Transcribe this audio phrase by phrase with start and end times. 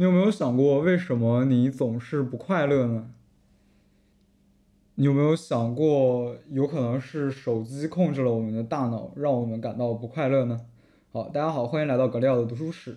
[0.00, 3.10] 你有没有想过，为什么你总是不快乐呢？
[4.94, 10.62] 你有没有想过，有可能是手机控制了我们的大脑，让我们感到不快乐呢？
[11.12, 12.96] 好，大家好，欢迎来到格里奥的读书室。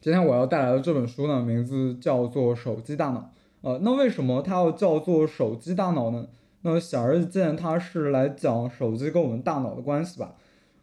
[0.00, 3.20] 今天我要带来的这本书呢，名字叫做《手机大脑》。
[3.60, 6.26] 呃，那为什么它要叫做手机大脑呢？
[6.62, 10.34] 那显而易见，它是来讲手机跟我们大脑的关系吧。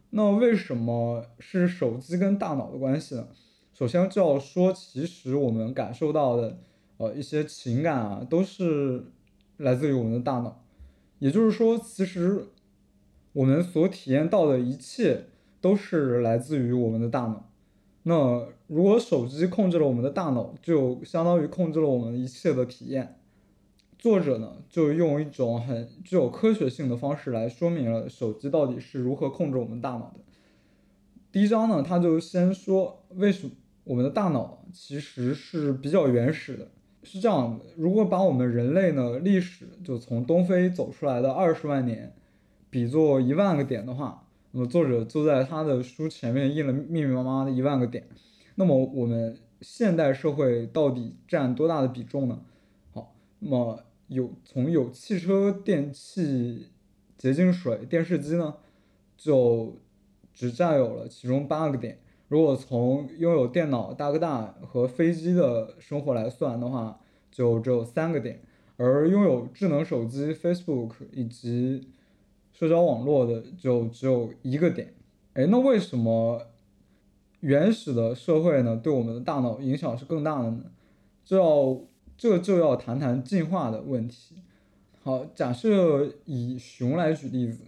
[0.08, 3.26] 那为什么是手机跟大脑的关系呢？
[3.72, 6.58] 首先就要说，其实我们感受到的，
[6.98, 9.06] 呃，一些情感啊，都是
[9.56, 10.62] 来自于我们的大脑。
[11.18, 12.46] 也就是说，其实
[13.32, 15.26] 我们所体验到的一切，
[15.60, 17.48] 都是来自于我们的大脑。
[18.02, 23.18] 那如果手机控制了我们的大脑，就相当于控制了我们一切的体验。
[23.96, 30.20] 作者呢，就用一种很具有科学性的方式来说明了手机到底是如何控制我们大脑的。
[31.30, 33.52] 第一章呢，他就先说为什么
[33.84, 36.68] 我们的大脑其实是比较原始的，
[37.02, 37.64] 是这样的。
[37.76, 42.14] 如果把我们人类呢历史就从东非走出来的二十万年，
[42.70, 48.06] 比作一万个点的话，那么作者就在他的书前面印了密密麻麻的一万个点。
[48.54, 52.40] 那么我们现代社会到底占多大的比重呢？
[52.92, 53.82] 好，那么。
[54.08, 56.68] 有从有汽车、电器、
[57.16, 58.56] 洁净水、电视机呢，
[59.16, 59.80] 就
[60.34, 61.98] 只占有了其中八个点。
[62.32, 66.98] 如果从拥有电脑、大哥大和飞机的生活来算的话，
[67.30, 68.40] 就只有三个点。
[68.78, 71.90] 而拥有智能手机、Facebook 以及
[72.50, 74.94] 社交网络的就只有一个点。
[75.34, 76.40] 哎，那为什么
[77.40, 80.62] 原始的社会呢，对我们的大脑影响是更大的呢？
[81.22, 81.80] 就要。
[82.14, 84.36] 这就要谈谈进化的问题。
[85.02, 87.64] 好，假设以熊来举例子，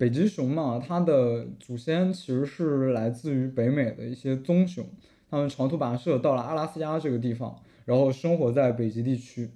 [0.00, 4.82] 北极熊嘛，它的祖先其实是来自于北美的一些棕熊，
[5.28, 9.50] 它们长途跋涉到了阿拉斯加这个地方，然后生活在北极地区。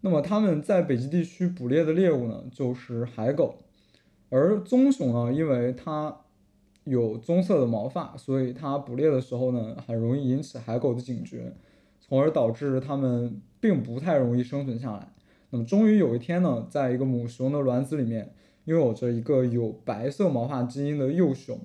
[0.00, 3.58] 那么它们在北极地区捕猎的猎物呢，就是海狗。
[4.30, 6.22] 而棕熊呢，因为它
[6.84, 11.52] 有棕色的毛发，所以它捕猎的时候呢，很容易引起海狗的警觉。
[12.00, 15.12] 从而导致它们并不太容易生存下来。
[15.50, 18.32] 那么，终于有一天呢，在一个母熊的卵子里面，
[18.64, 21.58] 拥有着一个有白色毛发基因的幼熊。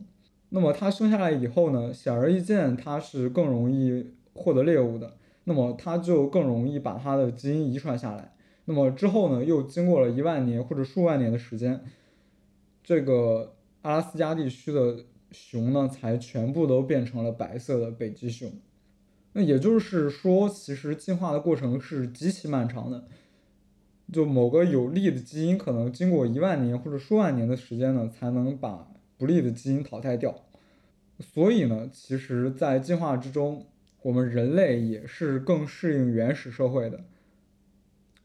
[0.50, 5.16] 那么，它生下来以后呢，显而易见，它是更容易获得猎物的。
[5.44, 8.34] 那么，它就更容易把它的基因遗传下来。
[8.66, 11.84] 那么之后呢，又经过了一万年或者数万年的时间，
[12.84, 18.52] 这个阿拉斯加地区的熊呢，才全部都变成了白色的北极熊。
[19.34, 23.06] 那也就是说，其实进化的过程是极其漫长的。
[24.12, 28.88] 就某个有利的基因，可能经过一万年或者数万年的时间呢，才能把
[29.18, 30.36] 不利的基因淘汰掉。
[31.20, 33.66] 所以呢，其实，在进化之中，
[34.02, 37.02] 我们人类也是更适应原始社会的。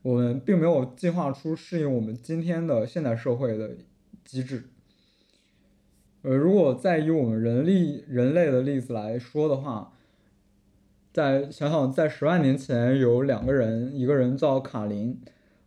[0.03, 3.77] 我们并没有进化出适应我们今天的现代社会的
[4.25, 4.65] 机制。
[6.23, 9.93] 呃，如果再以我们人力人类的例子来说的话，
[11.13, 15.21] 在想想，在十万年前，有两个人，一个人叫卡林，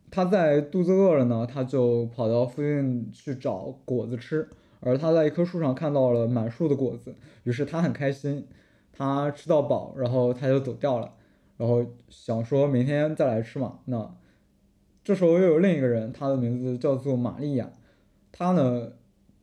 [0.10, 4.48] 他在肚子饿了呢，他就跑到附近去找果子吃，
[4.80, 8.48] 而他在一棵树上看到了满树的果子，于是他很开心，
[8.92, 11.14] 他吃到饱，然后他就走掉了，
[11.58, 13.80] 然后想说明天再来吃嘛。
[13.86, 14.16] 那
[15.04, 17.72] 这时候又有另一个人，他的名字叫做玛利亚，
[18.32, 18.94] 他呢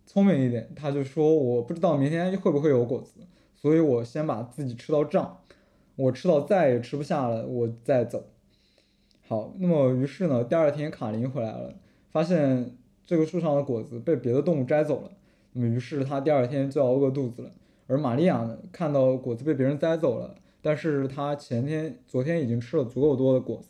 [0.06, 3.20] 聪明一点，他就说我不知道明天会不会有果子，
[3.54, 5.38] 所以我先把自己吃到胀。
[5.96, 8.24] 我吃到再也吃不下了，我再走。
[9.26, 11.74] 好，那么于是呢，第二天卡琳回来了，
[12.10, 12.76] 发现
[13.06, 15.10] 这个树上的果子被别的动物摘走了。
[15.52, 17.50] 那么于是他第二天就要饿肚子了。
[17.86, 23.68] 而玛利亚呢，看到果子被别人摘走了，但是他前天、昨天已经吃了足够多的果子，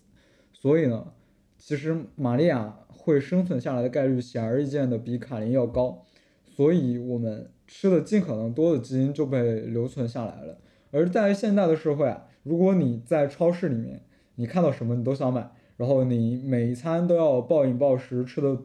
[0.53, 1.13] 所以呢，
[1.57, 6.05] 其实玛利亚会生存下来的概率显而易见的比卡琳要高。
[6.45, 10.59] 所以我们吃的尽可能多的基因就被留存下来了。
[10.91, 14.00] 而在现代的社会啊，如果你在超市里面，
[14.37, 18.59] 你看到什么你都想买，然后你每一餐都要暴饮暴食，吃的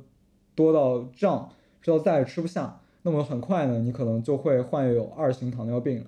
[0.55, 1.51] 多到胀，
[1.81, 6.05] 吃到再也吃不下，那么很快呢，你可能就会患有二型糖尿病。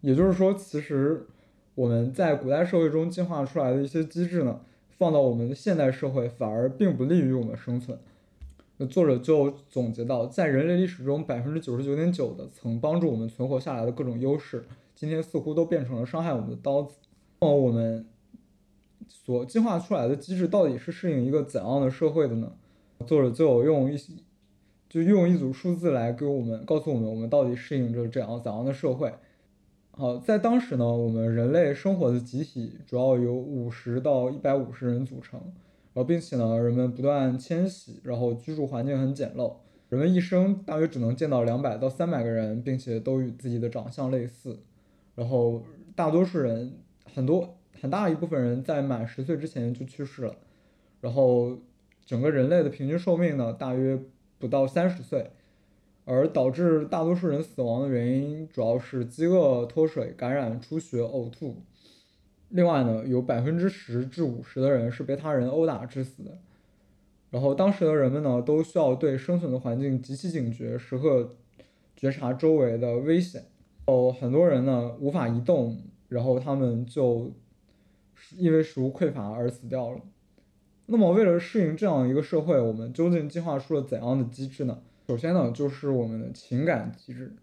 [0.00, 1.26] 也就是说，其实
[1.74, 4.60] 我们在古代社会中进化出来的一些机制呢，
[4.98, 7.98] 放到我们的现代社会反而并不利于我们生存。
[8.78, 14.64] 那作者就总结到，在人类历史中，百分之九十九点九的曾帮助我们存活下来的各种优势。
[14.94, 16.96] 今天似乎都变成了伤害我们的刀子。
[17.40, 18.06] 那么我们
[19.24, 22.52] 所进化出来的机制到底是适应一个怎样的社会的呢？
[23.06, 24.14] 作者就用一些，
[24.88, 29.12] 就用一组数字来给我们告诉我们，我们到底适应着怎样怎样的社会。
[29.90, 35.38] 好，在当时呢，我们人类生活的集体主要由五十到一百五十人组成，
[35.92, 39.56] 然后并且呢，人们不断迁徙，然后居住环境很简陋，
[39.88, 44.60] 人们一生大约只能见到两百到三百个人，并且都与自己的长相类似，
[45.14, 45.62] 然后
[45.94, 46.72] 大多数人，
[47.12, 50.36] 很多很大一部分人在满十岁之前就去世了，
[51.00, 51.58] 然后
[52.06, 53.98] 整个人类的平均寿命呢，大约
[54.38, 55.32] 不到三十岁。
[56.04, 61.56] 而导致大多数人死亡的原因主要是饥饿、脱水、感染、出血、呕吐。
[62.50, 66.38] 另外呢，有百分之十至五十的人是被他人殴打致死的。
[67.30, 71.36] 然后当时的人们呢，都需要对生存的环境极其警觉，时刻
[71.96, 73.44] 觉察周围的危险。
[73.86, 77.32] 哦，很多人呢无法移动，然后他们就
[78.36, 80.00] 因为食物匮乏而死掉了。
[80.86, 84.82] 那么，为了适应这样一个社会，我们究竟进化出了怎样的机制呢？
[85.06, 87.34] 首先呢，就是我们的情感机制。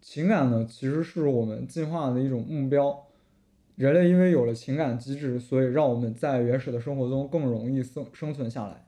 [0.00, 3.06] 情感呢，其实是我们进化的一种目标。
[3.76, 8.84] 人类因为有了情感机制，所以让我们在原始的生活中更容易生生存下来。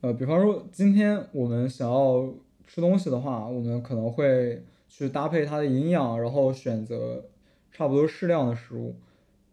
[0.00, 2.32] 呃，比方说，今天我们想要
[2.66, 7.24] 吃东西的话，我们可能会去搭配它的营养，然后选择
[7.72, 8.94] 差不多适量的食物。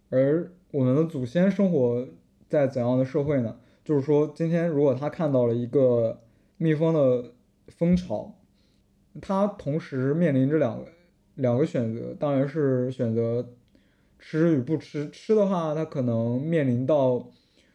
[0.10, 2.06] 而我们的祖先生活
[2.50, 3.58] 在怎样的社会呢？
[3.86, 6.20] 就是说，今天如果他看到了一个
[6.58, 7.32] 蜜蜂的
[7.70, 8.36] 蜂巢，
[9.22, 10.86] 他同时面临着两个
[11.36, 13.54] 两个选择，当然是选择
[14.20, 15.10] 吃与不吃。
[15.12, 17.26] 吃的话，他可能面临到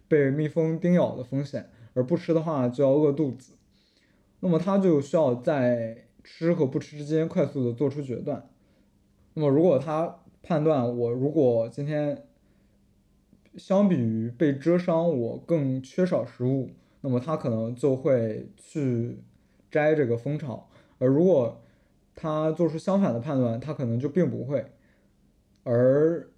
[0.07, 1.63] 被蜜蜂叮咬的风险；
[1.95, 3.55] 而不吃的话，就要饿肚子。
[4.41, 8.47] 那么他就需要在吃和不吃之间快速的做出决断。
[9.33, 12.27] 那么如果他判断我如果今天
[13.57, 16.71] 相比于被蛰伤，我更缺少食物。
[17.03, 19.19] 那么他可能就会去
[19.71, 20.69] 摘这个蜂巢，
[20.99, 21.63] 而如果
[22.15, 24.67] 他做出相反的判断，他可能就并不会。
[25.63, 26.29] 而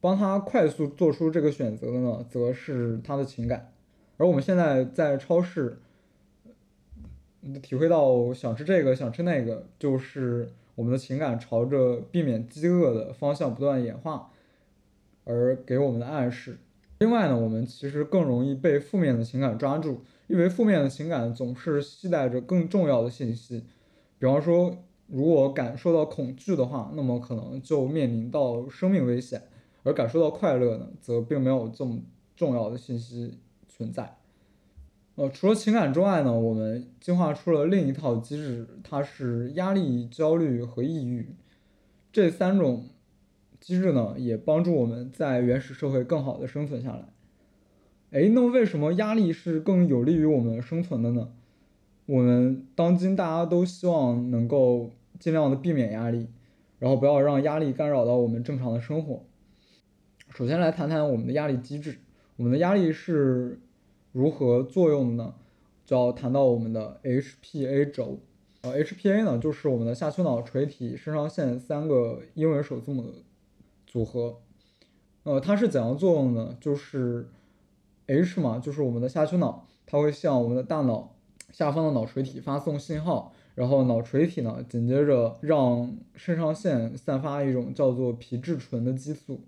[0.00, 3.72] 帮他快速做出这个选择的呢，则是他的情感。
[4.16, 5.78] 而我们现在在超市，
[7.62, 14.30] 体会到想吃这个想吃那个，就是我们的情感朝着避免饥饿的方向不断演化，
[15.26, 16.56] 而给我们的暗示。
[17.00, 23.64] 另外呢，我们其实更容易被负面的情感抓住，因为负面的情感总是携带着更重要的信息。
[24.18, 29.40] 比方说，如果感受到恐惧的话，那么可能就面临到生命危险；
[29.82, 31.98] 而感受到快乐呢，则并没有这么
[32.34, 33.38] 重要的信息
[33.68, 34.16] 存在。
[35.16, 41.34] 呃，除了情感之外呢，我们进化出了另一套机制，它是压力、焦虑和抑郁
[42.10, 42.86] 这三种。
[43.60, 47.08] 机制呢，也帮助我们在原始社会更好的生存下来。
[48.10, 51.32] 哎，那为什么压力是更有利于我们生存的呢？
[52.06, 56.28] 我们当今大家都希望能够尽量的避免压力，
[56.78, 59.24] 然后不要让压力干扰到我们正常的生活。
[60.30, 61.98] 首先来谈谈我们的压力机制，
[62.36, 63.60] 我们的压力是
[64.12, 65.34] 如何作用的呢？
[65.84, 68.20] 就要谈到我们的 HPA 轴。
[68.62, 73.14] 呃，HPA 呢，就是我们的下丘脑、垂体、肾上腺三个英文首字母。
[73.96, 74.42] 组合，
[75.22, 76.54] 呃，它是怎样作用呢？
[76.60, 77.30] 就是
[78.08, 81.16] H 嘛，就是我们的下丘脑，它会向我们的大脑
[81.50, 89.40] 下方的脑垂体发送信号，然后脑垂体呢，紧接着让肾上腺散发一种叫做皮质醇的激素，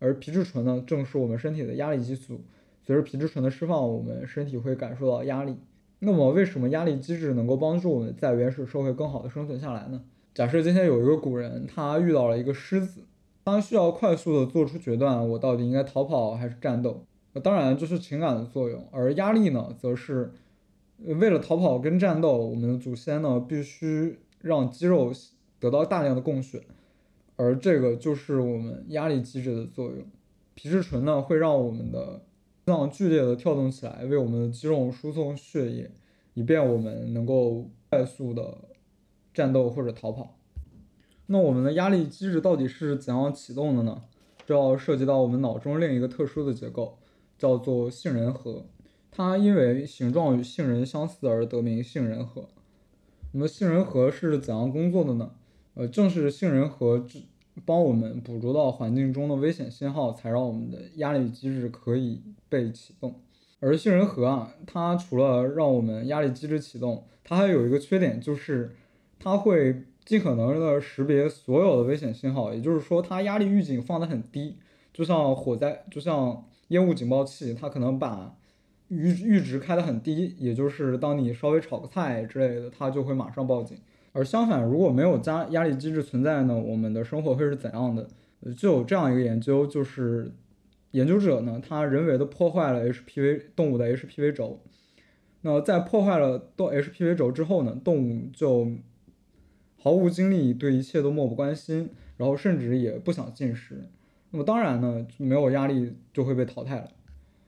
[0.00, 2.42] 而皮质醇呢，正是我们身体的压力激素。
[2.82, 5.56] 随着皮质醇的释放，我们身体会感受到压力。
[6.00, 10.02] 那么，为什么压力机制能够帮助我们在原始社会更好的生存下来呢？
[10.34, 13.00] 假设今天有一个古人，他遇到了一个狮子。
[13.44, 17.04] 他需要快速的做出决断，我到底应该逃跑还是战斗？
[17.42, 20.32] 当然这是情感的作用，而压力呢，则是
[20.98, 25.12] 为了逃跑跟战斗，我们的祖先呢必须让肌肉
[25.58, 26.62] 得到大量的供血，
[27.36, 30.04] 而这个就是我们压力机制的作用。
[30.54, 32.22] 皮质醇呢会让我们的
[32.64, 35.90] 心脏剧烈的跳动起来，为我们的肌肉输送血液，
[36.34, 38.58] 以便我们能够快速的
[39.34, 40.36] 战斗或者逃跑。
[41.26, 44.02] 那我们的压力机制到底是怎样启动的呢？
[44.46, 46.98] 这要涉及到我们脑中另一个特殊的结构，
[47.38, 48.66] 叫做杏仁核。
[49.10, 52.46] 它因为形状与杏仁相似而得名杏仁核。
[53.32, 55.30] 那么杏仁核是怎样工作的呢？
[55.72, 57.06] 呃，正是杏仁核
[57.64, 63.18] 帮我们捕捉到环境中的危险信号，才让我们的压力机制可以被启动。
[63.60, 68.76] 而杏仁核啊，它除了让我们压力机制启动，它还有一个缺点，就是
[69.18, 69.84] 它会。
[70.04, 74.58] 尽可能的识别所有的危险信号，也就是说，它压力预警放得很低，
[74.92, 78.36] 就像火灾，就像烟雾警报器，它可能把
[78.90, 83.78] 阈阈值开得很低，也就是当你稍微炒个菜之类的，它就会马上报警。
[84.12, 88.08] 而相反，如果没有加压力机制存在呢，我们的生活会是怎样的？
[88.56, 90.30] 就有这样一个研究，就是
[90.90, 94.60] 研究者呢，他人为的破坏了 HPV 动物的 HPV 轴。
[95.40, 98.68] 那在破坏了动 HPV 轴之后呢，动物就
[99.84, 103.84] 毫无精力，对一切都漠不关心，然后甚至也不想进食。
[104.30, 106.90] 那么当然呢，没有压力就会被淘汰了。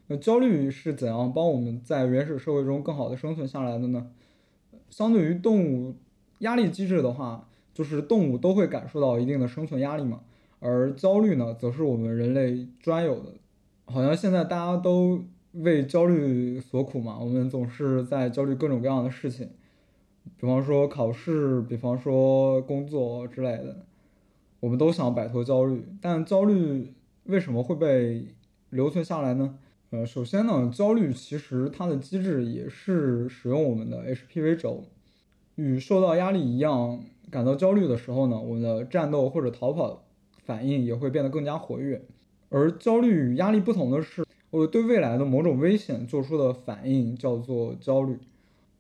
[0.09, 4.11] 那焦虑是怎样帮我们在原始社会中更好的生存下来的呢？
[4.91, 5.95] 相对于动物。
[6.41, 10.21] 压力机制的话，就是动物都会感受到一定的生存压力嘛，
[10.61, 13.33] 而焦虑呢，则是我们人类专有的。
[13.87, 19.49] 好像现在大家都为焦虑所苦嘛，我们总是在焦虑各种各样的事情，
[20.37, 23.87] 比方说考试，比方说工作之类的，
[24.61, 25.87] 我们都想摆脱焦虑。
[26.01, 28.29] 但焦虑为什么会被
[28.71, 29.59] 留存下来呢？
[29.91, 34.85] 呃，首先呢，焦虑其实它的机制也是使用我们的 HPV 轴。
[35.55, 40.05] 与受到压力一样，感到焦虑的时候呢，我们的战斗或者逃跑
[40.45, 42.05] 反应也会变得更加活跃。
[42.51, 48.19] 而焦虑与压力不同的是，我对未来的某种危险做出的反应叫做焦虑。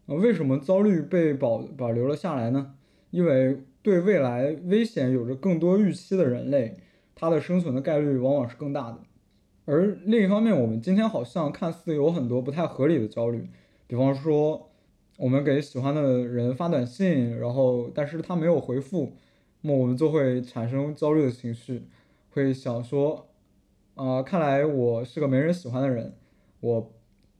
[0.06, 2.74] 呃，为什么焦虑被保保留了下来呢？
[3.10, 6.76] 因为对未来危险有着更多预期的人类，
[7.14, 8.98] 他的生存的概率往往是更大的。
[9.64, 13.48] 而另一方面，我们今天好像看似有很多不太合理的焦虑，
[13.86, 14.70] 比方说。
[15.18, 19.14] 我们给喜欢的人发短信，然后但是他没有回复，
[19.62, 21.84] 那么我们就会产生焦虑的情绪，
[22.28, 23.26] 会想说，
[23.94, 26.12] 啊，看来我是个没人喜欢的人，
[26.60, 26.92] 我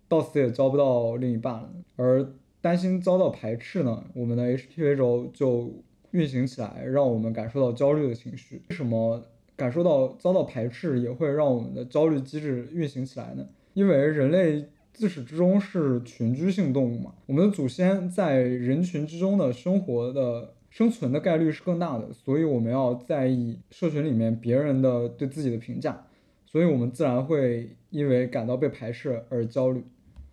[0.09, 1.71] 到死也交不到另一半了。
[1.97, 2.27] 而
[2.67, 5.73] 担心遭到排斥呢，我们的 HPV 轴就
[6.11, 8.61] 运行起来，让我们感受到焦虑的情绪。
[8.69, 9.23] 为什么
[9.55, 13.47] 感受到遭到排斥也会让我们的焦虑机制运行起来呢？
[13.75, 14.65] 因为人类。
[14.99, 26.07] 自始至终是群居性动物嘛，我们的祖先在人群之中的生活的生存的概率是更大的，所以我们要在意社群里面别人的对自己的评价，
[26.47, 29.85] 所以我们自然会因为感到被排斥而焦虑。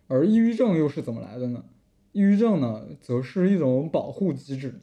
[0.08, 1.62] 而抑郁症又是怎么来的呢？
[2.14, 4.76] 抑郁症呢，则是一种保护机制。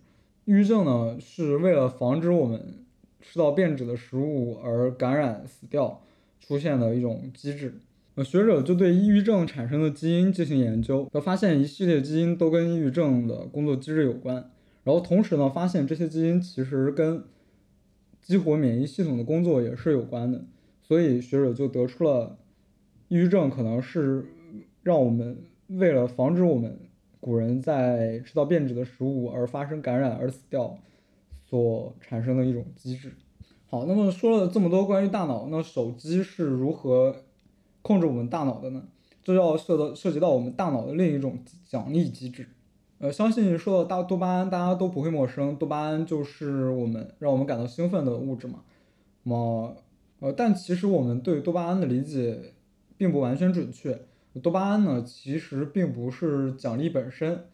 [0.44, 2.84] 抑郁症呢，是为了防止我们
[3.20, 6.02] 吃到变质的食物而感染死掉
[6.40, 7.80] 出现的一种机制。
[8.16, 14.50] 呃学者就对抑郁症产生的基因进行研究，要发现一系列基因都跟抑郁症的工作机制有关。
[14.82, 17.22] 然后同时呢，发现这些基因其实跟
[18.20, 20.44] 激活免疫系统的工作也是有关的。
[20.82, 22.36] 所以学者就得出了，
[23.06, 24.26] 抑郁症可能是
[24.82, 26.76] 让我们为了防止我们
[27.20, 30.76] 古人在吃到变质的食物而发生感染而死掉
[31.48, 33.12] 所产生的一种机制。
[33.68, 37.16] 好，那么说了这么多关于大脑，那手机是如何？
[37.82, 38.82] 控制我们大脑的呢，
[39.24, 42.46] 这要涉到涉及到我们大脑的另一种奖励机制。
[42.98, 45.56] 呃，相信说到大多巴胺，大家都不会陌生。
[45.56, 48.60] 多巴胺就是我们让我们感到兴奋的物质嘛。
[49.22, 49.76] 那么，
[50.18, 52.52] 呃，但其实我们对多巴胺的理解
[52.98, 53.98] 并不完全准确。
[54.38, 57.44] 多巴胺呢，其实并不是奖励本身。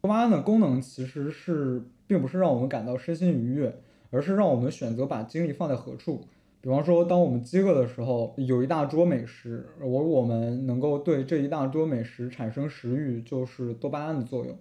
[0.00, 3.78] 多巴胺的功能其实是并不是让我们感到身心愉悦，
[4.10, 6.24] 而是让我们选择把精力放在何处。
[6.60, 14.56] 比方说，当我们饥饿的时候，有一大桌美食，而我们能够对这一大桌美食产生食欲，就是多巴胺的作用，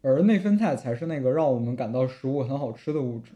[0.00, 3.32] 而内啡肽才是那个让我们感到食物很好吃的物质。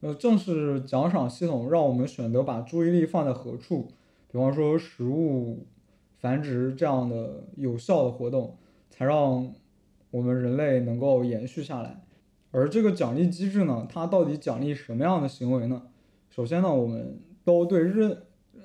[0.00, 3.86] 呃，正是奖赏系统让我们选择把注意力放在何处，
[4.30, 5.64] 比方说食物
[6.22, 8.56] 繁殖这样的有效的活动，
[8.88, 9.52] 才让
[10.12, 12.00] 我们人类能够延续下来。
[12.52, 15.82] 而这个奖励机制呢，它到底奖励什么样的行为呢？
[16.30, 18.16] 首先呢，我们都对日，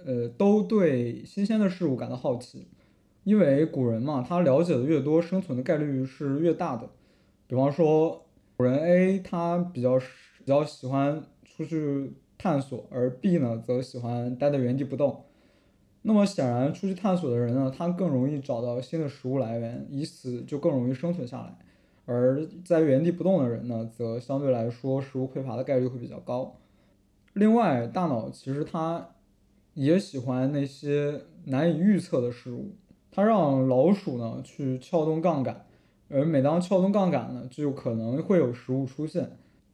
[0.06, 2.68] 呃，都对新鲜的事物感到好奇，
[3.24, 6.90] 因为古人嘛，他了解的越多，生存的概率是越大的。
[7.48, 15.24] 比方说，古人 A 他比较比较喜欢出去探索，而 B 呢则喜欢待在原地不动。
[16.08, 21.58] 那么显然，出去探索的人呢，他更容易找到新的食物来源，以此就更容易生存下来。
[22.06, 26.56] 而在原地不动的人呢，则相对来说食物匮乏的概率会比较高。
[27.34, 29.10] 另外，大脑其实它
[29.74, 32.76] 也喜欢那些难以预测的事物。
[33.12, 35.66] 它让老鼠呢去撬动杠杆，
[36.08, 39.32] 而每当撬动杠杆呢，就可能会有食物出现。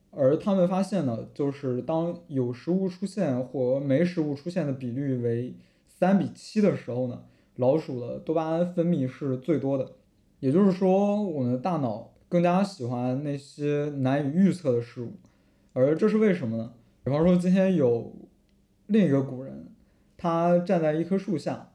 [0.09, 5.53] 而他们发现呢，就是当有食物出现或没食物出现的比率为
[6.03, 7.23] 三比七的时候呢，
[7.55, 9.93] 老鼠的多巴胺分泌是最多的。
[10.41, 15.13] 也就是说，我们的大脑更加喜欢那些难以预测的事物。
[15.71, 16.73] 而这是为什么呢？
[17.05, 18.13] 比方说，今天有
[18.87, 19.67] 另一个古人，
[20.17, 21.71] 他站在一棵树下，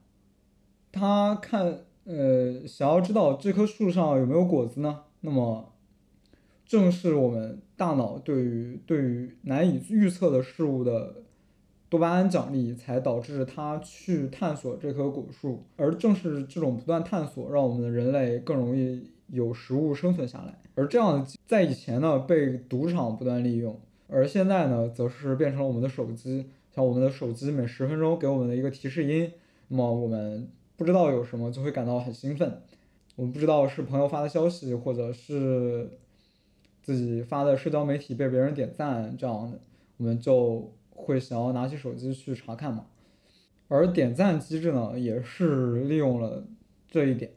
[0.92, 5.04] 他看，呃，想要知道这棵树上有没有果子呢？
[5.22, 5.72] 那么，
[6.66, 11.22] 正是我们大脑对于对于难以预测的事物的
[11.88, 15.64] 多巴胺奖励，才导致他去探索这棵果树。
[15.76, 20.58] 而正是这种不断探索，让我们的人类更容易有食物生存下来。
[20.74, 26.46] 而这样在以前呢，被赌场不断利用，而现在呢，则是变成了我们的手机。
[26.74, 29.32] 像我们的手机每十分钟给我们的一个提示音，
[29.66, 32.60] 那么我们不知道有什么就会感到很兴奋。
[33.16, 35.98] 我们不知道是朋友发的消息，或者是
[36.80, 39.58] 自己发的社交媒体被别人点赞这样的，
[39.96, 42.86] 我们就会想要拿起手机去查看嘛。
[43.68, 46.44] 而点赞机制呢，也是利用了
[46.90, 47.32] 这一点。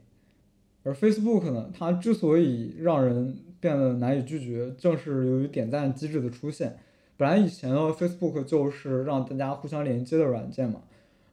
[0.82, 6.78] 而 Facebook 呢，它之所以让人变得难以拒绝，正是由于点赞机制的出现。
[7.16, 10.82] 本来以前呢，Facebook 就是让大家互相连接的软件嘛，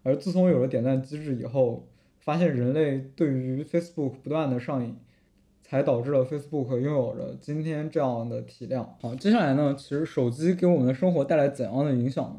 [0.04, 1.88] 而自从有了点赞机制以后，
[2.20, 4.96] 发现人类对于 Facebook 不断的上瘾，
[5.70, 8.96] 才导致了 Facebook 拥有着今天这样的体量。
[9.00, 12.38] 好，接下来呢，其实手机给我们的生活带来怎样的影响呢？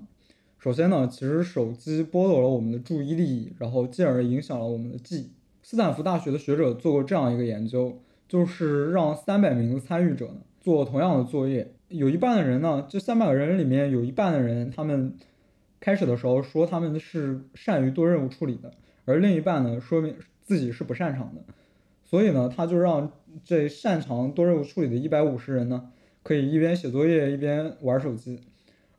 [0.59, 5.31] 首先呢，其实手机剥夺了我们的注意力，然后进而影响了我们的记忆。
[5.63, 11.73] 斯坦福大学的学者做过这样一个研究，就是让三百名的参与者呢做同样的作业。
[11.87, 15.15] 有一半的人呢，这三百个人里面有一半的人，他们
[15.79, 18.73] 开始的时候说他们是善于多任务处理的，
[19.05, 21.41] 而另一半呢，说明自己是不擅长的。
[22.11, 23.13] 所以呢，他就让
[23.45, 25.93] 这擅长多任务处理的一百五十人呢，
[26.25, 28.41] 可以一边写作业一边玩手机，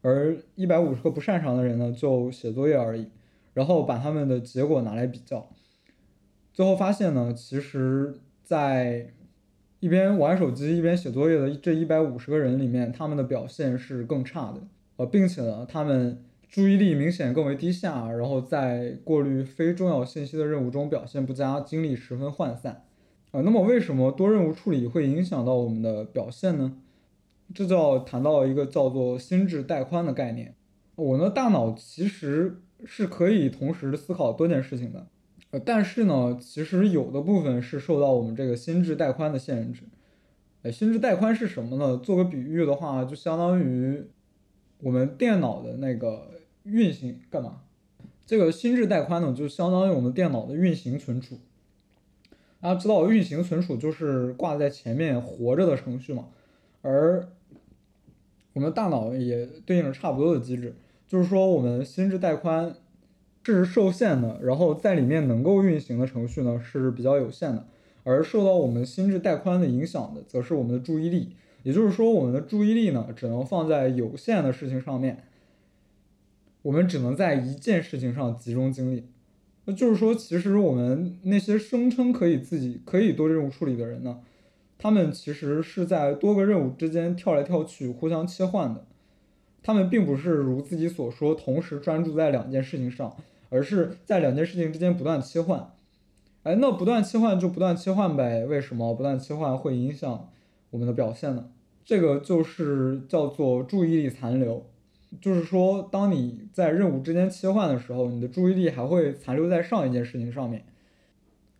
[0.02, 3.10] 而一百五十个不擅长的人呢，就写作业而已，
[3.54, 5.50] 然后把他们的结果拿来比较，
[6.54, 8.16] 最后发现呢，其实，
[8.46, 9.12] 在
[9.82, 14.62] 一边玩手机一边写作业的这一百五十个人里面，他们的表现是更差的，
[14.96, 22.84] 呃，并且呢，他们注意力明显更为低下，然后在过滤非重要信息的任务中表现不佳，精力十分涣散，
[23.32, 26.78] 啊，那么为什么多任务处理会影响到我们的表现呢？
[27.54, 30.56] 这就要谈到一个叫做心智带宽的概念。
[30.96, 35.08] 我们的大脑其实是可以同时思考多件事情的。
[35.52, 39.84] 呃，但是呢，其实有的部分是受到我们这个心智带宽的限制。
[40.62, 41.98] 呃，心智带宽是什么呢？
[41.98, 44.04] 做个比喻的话，就相当于
[44.80, 46.32] 我们电脑的那个
[46.64, 47.62] 运行干嘛？
[48.26, 51.40] 这个心智带宽呢，就相当于我们电脑的运行存储。
[52.62, 56.28] 大家知道，运行存储就是挂在前面活着的程序嘛，
[56.82, 57.28] 而
[58.54, 60.76] 我们大脑也对应着差不多的机制，
[61.08, 62.74] 就是说我们心智带宽。
[63.44, 67.66] 是受限的，然后在里面能够运行的程序呢是比较有限的，
[68.04, 71.36] 而受到我们心智带宽的影响的，则是我们的注意力。
[71.64, 75.24] 也就是说，我们的注意力呢只能放在有限的事情上面，
[76.62, 79.08] 我们只能在一件事情上集中精力。
[79.66, 84.20] 那就是说，其实我们那些声称可以自己可以多任务处理的人呢，
[84.78, 88.86] 他们其实是在多个任务之间跳来跳去，互相切换的。
[89.64, 93.16] 他们并不是如自己所说，同时专注在两件事情上。
[93.54, 95.74] 而是在两件事情之间不断切换，
[96.44, 98.46] 哎，那不断切换就不断切换呗？
[98.46, 100.30] 为什么不断切换会影响
[100.70, 101.50] 我们的表现呢？
[101.84, 104.66] 这个就是叫做注意力残留，
[105.20, 110.64] 就是说，当你在任务之间切换的时候，你的注意力还会残留在上一件事情上面。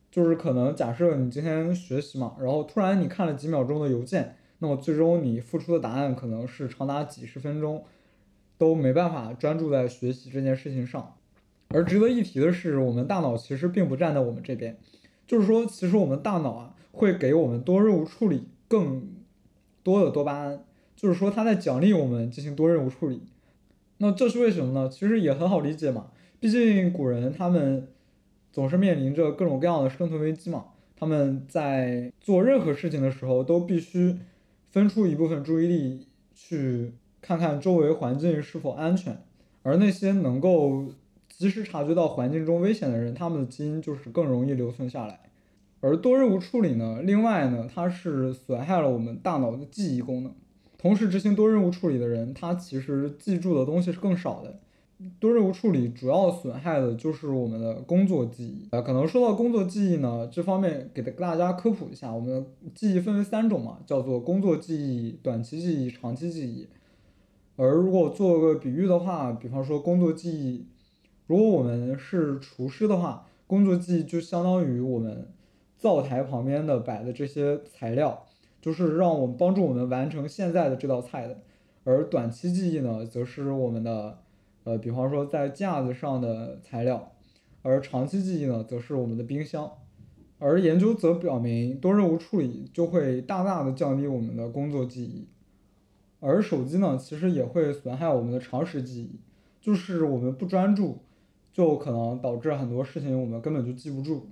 [0.10, 7.84] 就是可能假设你今天学习嘛，然后突然你看了几秒钟的邮件，那么最终你付出的答案可能是长达几十分钟
[8.58, 11.16] 都没办法专注在学习这件事情上。
[11.70, 14.78] 而值得一提的是，我们大脑其实并不站在我们这边，
[15.26, 19.10] 就是说，其实我们大脑啊会给我们多任务处理更
[19.82, 23.24] 多的多巴胺，就是说，它在奖励我们进行多任务处理。
[24.02, 24.90] 那这是为什么呢？
[24.90, 26.08] 其实也很好理解嘛，
[26.40, 27.88] 毕竟古人他们
[28.52, 34.18] 总是面临着各种各样的生存危机嘛，他们在做任何事情的时候都必须
[34.72, 39.18] 分出一部分注意力去看看周围环境是否安全，
[39.64, 40.88] 而那些能够。
[41.34, 45.22] 及时察觉到环境中危险的人，他们的基因就是更容易留存下来。
[45.80, 50.32] 而多任务处理呢，另外呢，它是损害了我们大脑的记忆功能。
[50.82, 54.60] 同时执行多任务处理的人，他其实记住的东西是更少的。
[55.20, 58.68] 多任务处理主要损害的就是我们的工作记忆。
[58.72, 66.68] 呃，可能说到工作记忆呢，这方面给大家科普一下，我们的记忆分为三种嘛，叫做工作记忆、短期记忆、长期记忆。
[67.58, 70.66] 而如果做个比喻的话，比方说工作记忆。
[71.28, 75.28] 如果我们是厨师的话，工作记忆就相当于我们
[75.78, 78.26] 灶台旁边的摆的这些材料，
[78.62, 81.42] 就是让我们帮助我们完成现在的这道菜的。
[81.84, 84.20] 而短期记忆呢，则是我们的，
[84.64, 87.12] 呃，比方说在架子上的材料。
[87.64, 89.72] 而长期记忆呢，则是我们的冰箱。
[90.40, 95.28] 而研究则表明，多任务处理就会大大的降低我们的工作记忆。
[96.20, 99.20] 而手机呢，其实也会损害我们的常识记忆，
[99.60, 101.00] 就是我们不专注，
[101.52, 104.30] 就可能导致很多事情我们根本就记不住。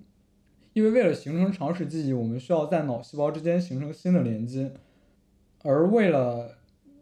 [0.80, 4.72] 因为为了形成长时记忆，我们需要在脑细胞之间形成新的连接，
[5.62, 6.56] 而为了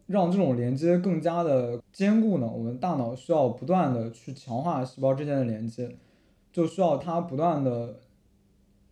[0.08, 5.96] 让这种连接更加的坚固呢，我们大脑需要不断的去强化细胞之间的连接，
[6.52, 8.00] 就需要它不断的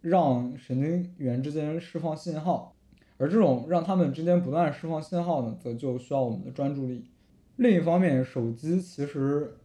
[0.01, 2.75] 让神经元之间释放信号，
[3.17, 7.09] 而这种让它们之间不断释放信号呢，则就需要我们的专注力。
[7.55, 9.57] 另一方面，手机其实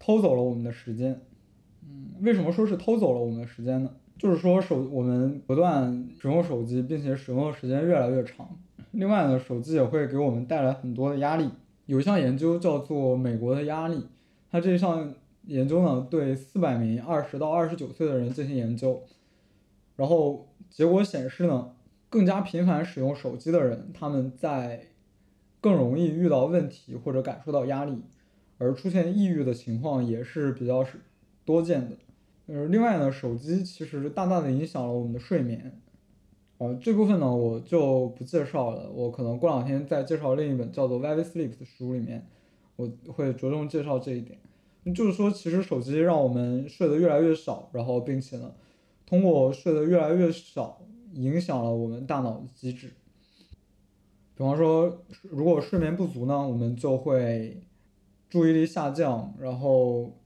[0.00, 1.20] 偷走了我们的时间。
[1.84, 3.92] 嗯，为什么说是偷走了我们的时间呢？
[4.20, 8.46] 就是说手我们不断使用手机，并且使用的时间越来越长。
[8.90, 11.48] 另外呢，手机也会给我们带来很多的压力。
[11.86, 13.94] 有一项研究叫做《美国的压力》，
[14.50, 15.14] 它这项
[15.46, 19.02] 研究呢对四百名二十到二十九岁的人进行研究，
[19.96, 21.70] 然后结果显示呢，
[22.10, 24.88] 更加频繁使用手机的人，他们在
[25.62, 28.02] 更容易遇到问题或者感受到压力，
[28.58, 31.00] 而出现抑郁的情况也是比较是
[31.46, 31.96] 多见的。
[32.52, 35.80] 呃，另外呢，手机其实大大的影响了我们的睡眠。
[36.58, 42.26] 呃，这部分呢我就不介绍了，我可能过两天再介绍另一本叫做《Why We Sleep》的书里面，
[42.74, 44.36] 我会着重介绍这一点。
[44.92, 48.52] 就是说，其实手机让我们睡得越来越少，然后并且呢，
[49.06, 50.80] 通过睡得越来越少，
[51.12, 52.88] 影响了我们大脑的机制。
[54.34, 57.62] 比方说，如果睡眠不足呢，我们就会
[58.28, 60.16] 注意力下降，然后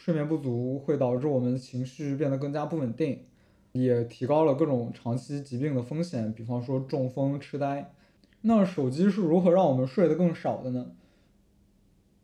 [0.00, 3.26] 睡眠不足会导致我们情绪变得更加不稳定。
[3.72, 7.92] 也提高了各种长期疾病的风险，比方说中风、痴呆。
[8.40, 10.92] 那手机是如何让我们睡得更少的呢？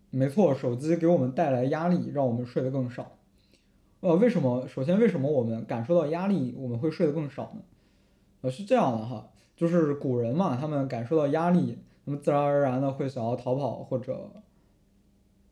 [0.09, 3.19] 没错，手机给我们带来压力，让我们睡得更少。
[4.01, 4.67] 呃，为什么？
[4.67, 7.61] 首先，为什么我们感受到压力，我们会睡得更少呢？
[8.41, 14.31] 呃，是这样的哈，就是古人嘛，他们感受到压力，那么自然而然的会想要逃跑或者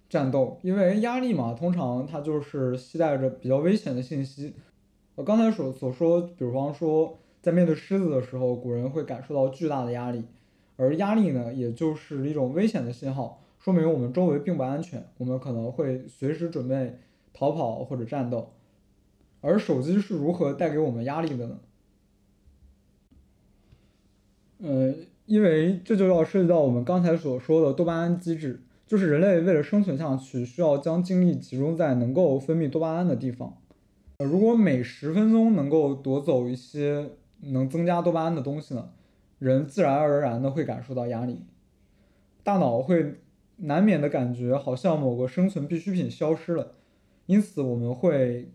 [0.08, 4.54] 战斗，因为压力嘛，通常它就是携带着比较危险的信息。
[5.14, 10.24] 我刚才所所说，比方说，在面对狮子的时候，古人会感受到巨大的压力，
[10.76, 16.98] 而压力呢，也就是一种危险的信号，说明我们周围并不安全，我们可能会随时准备
[17.32, 18.50] 逃跑或者战斗。
[19.40, 21.60] 而手机是如何带给我们压力的呢？
[24.58, 24.94] 呃，
[25.26, 33.58] 因为这就要涉及到我们刚才所说的多巴胺机制，就是人类为了生存下去，需要将精力集中在能够分泌多巴胺的地方。
[34.18, 38.90] 呃如果每十分钟能够夺走一些能增加多巴胺的东西呢，
[39.38, 41.42] 人自然而然的会感受到压力，
[42.42, 43.16] 大脑会
[43.56, 46.72] 难免的感觉好像某个生存必需品消失了，
[47.26, 48.50] 因此我们会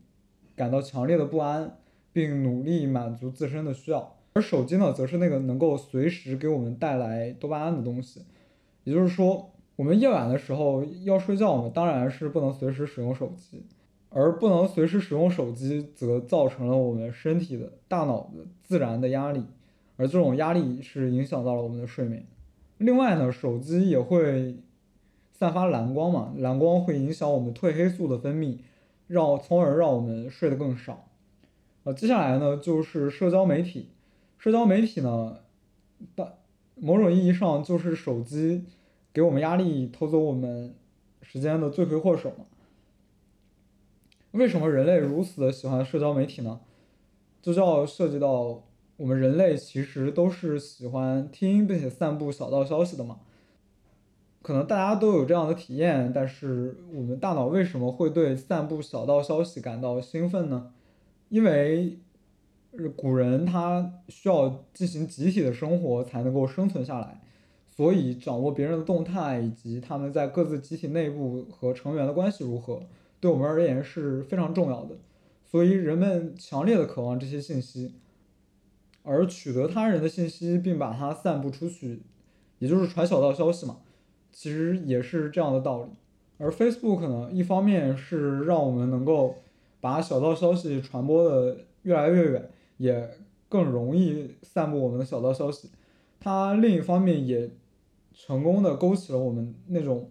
[0.56, 1.78] 感到强烈的不安，
[2.14, 4.16] 并努力满足自身的需要。
[4.34, 8.22] 而手机呢，则是那个能够随时给我们带来多巴胺的东西，
[8.84, 13.64] 也就是说，我们夜晚的时候要睡觉嘛，当然是不能随时使用手机。
[14.10, 19.46] 而不能随时使用手机，则造成了我们身体的大脑的自然的压力，
[19.96, 22.26] 而这种压力是影响到了我们的睡眠。
[22.80, 24.58] 另外呢，手机也会
[25.32, 28.58] 散发蓝光嘛，蓝光会影响我们褪黑素的分泌，
[29.08, 31.08] 让从而让我们睡得更少。
[31.84, 33.92] 呃，接下来呢就是社交媒体，
[34.40, 35.38] 社交媒体呢，
[36.16, 36.34] 大
[36.76, 38.66] 某种意义上就是手机
[39.20, 40.74] 给我们压力、偷走我们
[41.22, 42.46] 时间的罪魁祸首嘛。
[44.32, 46.62] 为什么人类如此的喜欢社交媒体呢？
[47.42, 48.64] 这就要涉及到
[48.96, 53.20] 我们人类其实都是喜欢听并且散布小道消息的嘛。
[54.42, 60.72] 可能大家都有这样的体验，但是我们大脑为什么会对散布小道消息感到兴奋呢？
[61.28, 62.00] 因为
[62.96, 67.20] 古人他需要进行集体的生活才能够生存下来，
[67.80, 72.82] 所以掌握别人的动态以及他们在各自集体内部和成员的关系如何。
[73.22, 74.98] 对我们而言是非常重要的，
[75.46, 77.94] 所以人们强烈的渴望这些信息，
[79.04, 82.02] 而取得他人的信息并把它散布出去，
[82.58, 83.78] 也就是传小道消息嘛，
[84.30, 85.92] 其实也是这样的道理。
[86.38, 89.36] 而 Facebook 呢，一方面是让我们能够
[89.80, 93.10] 把小道消息传播的越来越远，也
[93.48, 95.70] 更容易散布我们的小道消息，
[96.20, 97.50] 它另一方面也
[98.22, 100.10] 成功的勾起了我们那种。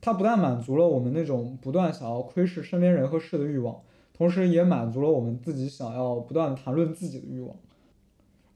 [0.00, 7.54] 它不但满足了我们那种不断想要窥视身边人和事的欲望，同时也满足了我们自己想要不断谈论自己的欲望。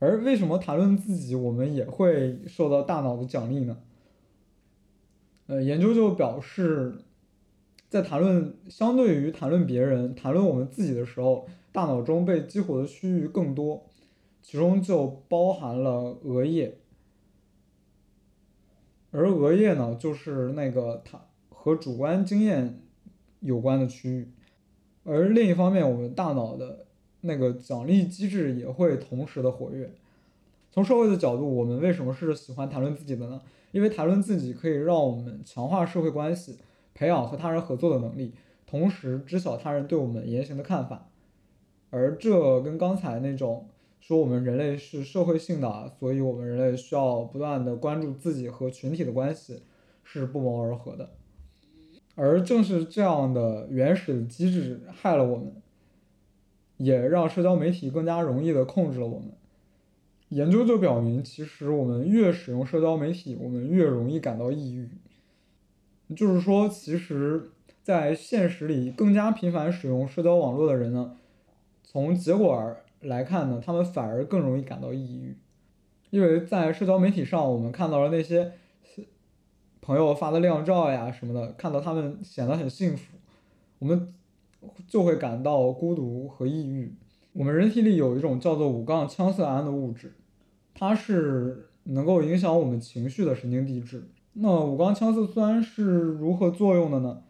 [0.00, 3.78] 而为什么谈论自己，我们也会受到大脑的奖励呢？
[5.46, 6.96] 呃，研究就表示，
[7.88, 13.84] 在谈论相对于谈论别人、谈论我们自己的时候，大脑中被激活的区域更多，
[14.42, 16.78] 其中就包含了额叶。
[19.16, 22.82] 而额叶呢，就是那个它和主观经验
[23.40, 24.28] 有关的区域。
[25.04, 26.84] 而另一方面，我们大脑的
[27.22, 29.90] 那个奖励机制也会同时的活跃。
[30.70, 33.40] 从社会的角度，我们为什么是喜欢谈论自己的呢？
[33.72, 36.58] 因为谈论自己可以让我们强化社会关系，
[36.92, 38.34] 培养和他人合作的能力，
[38.66, 41.08] 同时知晓他人对我们言行的看法。
[41.88, 43.68] 而这跟刚才那种
[44.06, 49.62] 说我们人类是社会性的，所以我们人类需要不断的关注自己和群体的关系，
[50.04, 51.10] 是不谋而合的。
[52.14, 55.60] 而正是这样的原始机制害了我们，
[56.76, 59.32] 也让社交媒体更加容易的控制了我们。
[60.28, 64.88] 研究就表明，其实我们越使用社交媒体，我们越容易感到抑郁。
[66.14, 67.50] 就是说，其实，
[67.82, 71.16] 在现实里，更加频繁使用社交网络的人呢，
[71.82, 75.36] 从结果而来看呢，他们反而更容易感到抑郁，
[76.10, 78.52] 因为在社交媒体上，我们看到了那些
[79.80, 83.16] 朋友发的靓照呀什么的，看到他们显得很幸福，
[83.78, 84.12] 我们
[84.86, 86.94] 就会感到孤独和抑郁。
[87.32, 90.12] 我们人体里有一种叫做五杠羟色胺的物质，
[90.74, 94.08] 它是能够影响我们情绪的神经递质。
[94.32, 97.22] 那五杠羟色酸是如何作用的呢？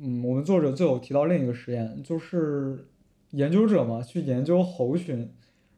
[0.00, 2.86] 嗯，我们作者就有提到另一个实验，就是
[3.32, 5.28] 研究者嘛去研究猴群，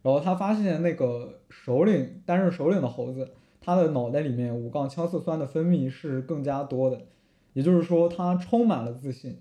[0.02, 7.06] 然后他发现那个首领担任首领的猴子，他的脑袋里面五杠羟色酸的分泌是更加多的，
[7.54, 9.38] 也就是说他充满了自信。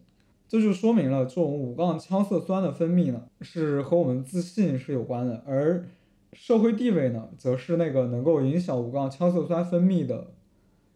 [0.47, 5.88] 这就说明了这种五杠羟色酸的分泌呢，是和我们自信是有关的，而
[6.32, 10.28] 社会地位呢，则是那个能够影响五杠羟色酸分泌的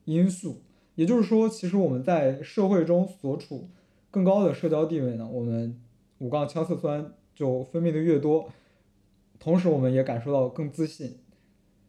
[0.06, 0.62] 因素。
[0.94, 3.70] 也就是说，其实我们在社会中所处
[4.12, 5.80] 更高的社交地位呢，我们
[6.20, 8.50] 五杠羟色酸就分泌的越多，
[9.40, 11.18] 同时我们也感受到更自信。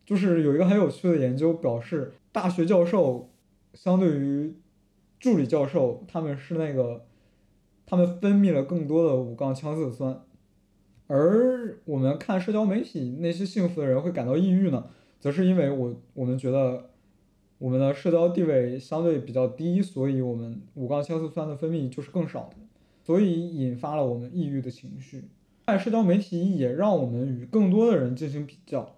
[0.05, 3.31] 就是有一个很有趣的研究表示，大学教授
[3.75, 4.57] 相对于
[5.19, 7.05] 助理教授，他们是那个。
[7.91, 10.23] 他们分泌了更多的五杠羟色酸，
[11.07, 16.91] 而我们看社交媒体那些幸福的人会感到抑郁呢，则是因为我我们觉得
[17.57, 22.57] 我们的社交地位相对比较低，所以我们五杠羟色酸的分泌就是更少的，
[23.09, 25.25] 所以引发了我们抑郁的情绪。
[25.67, 28.97] 在社交媒体也让我们与更多的人进行比较，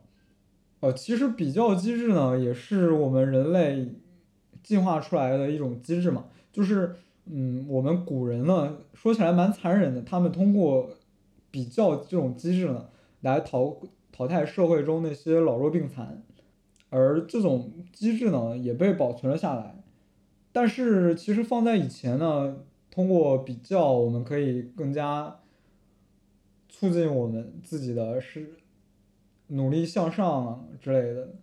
[0.80, 3.86] 呃，其实比较机制呢，也是我们人类
[4.64, 6.96] 进化出来的一种机制嘛，就是。
[7.32, 10.90] 嗯，我们古人呢，说起来蛮残忍的，他们通过
[11.48, 12.88] 比较这种机制呢，
[13.20, 13.76] 来淘
[14.10, 16.24] 淘汰社会中那些老弱病残，
[16.88, 19.76] 而这种机制呢，也被保存了下来。
[20.50, 22.56] 但是其实放在以前呢，
[22.90, 25.40] 通过比较，我们可以更加
[26.68, 28.56] 促进我们自己的是
[29.48, 31.34] 努力向上之类的。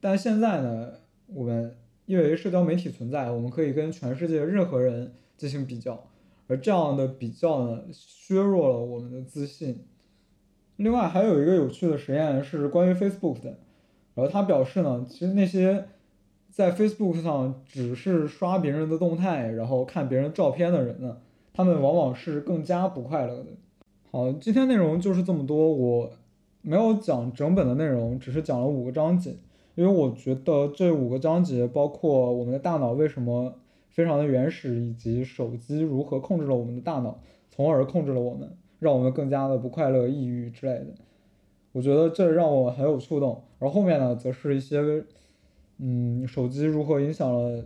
[0.00, 0.92] 但现在呢，
[1.26, 5.12] 我们因为社交媒体存在，我们可以跟全世界任何人。
[5.34, 6.08] 进行比较，
[6.46, 9.84] 而这样的比较呢，削弱了我们的自信。
[10.76, 13.58] 另外还有一个有趣的实验是关于 Facebook 的，
[14.14, 15.88] 然后他表示呢，其实那些
[16.52, 21.16] 在 Facebook 上只是刷别人的动态，然后看别人照片的人呢，
[21.52, 23.46] 他们往往是更加不快乐的。
[24.10, 26.10] 好，今天内容就是这么多，我
[26.60, 29.34] 没有讲整本的内容，只是讲了五个章节，
[29.74, 33.54] 因为我觉得这五个章节包括我们的大脑为什么。
[33.94, 40.86] 非常的原始，以及手机如何控制了我们的大脑，从而控制了我们，让我们更加的不快乐、抑郁之类的。
[41.72, 43.42] 我觉得这让我很有触动。
[43.58, 44.80] 而后面呢，则是一些，
[45.84, 47.64] 嗯，手机如何影响了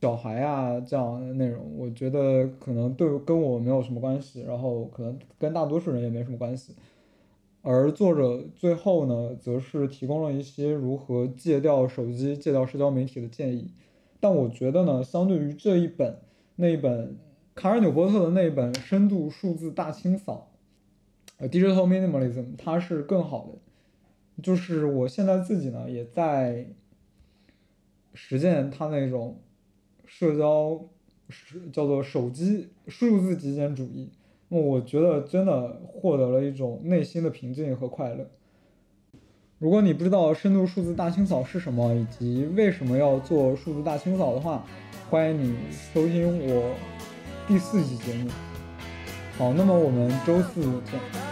[0.00, 1.76] 小孩啊这样的内容。
[1.76, 6.74] 我觉得可能对跟我没有什么关系，然后可能跟大多数人也没什么关系。
[7.60, 13.70] 而作者最后呢，则是提供了一些如何戒掉手机、戒掉社交媒体的建议。
[14.18, 16.16] 但我觉得呢，相对于这一本
[16.56, 17.18] 那一本
[17.54, 20.48] 卡尔纽波特的那一本《深度数字大清扫》，
[21.36, 23.58] 呃，Digital Minimalism，它是更好的。
[24.42, 26.66] 就是我现在自己呢，也在
[28.14, 29.40] 实践它那种
[30.06, 30.80] 社交，
[31.28, 34.10] 是叫做手机数字极简主义。
[34.48, 38.30] 那我觉得真的获得了一种内心的平静和快乐。
[39.58, 44.66] 如果你不知道深度数字大清扫是什么，以及为什么要做数字大清扫的话，
[45.08, 45.56] 欢迎你
[45.94, 46.74] 收听我
[47.46, 48.30] 第四期节目。
[49.38, 51.31] 好，那么我们周四见。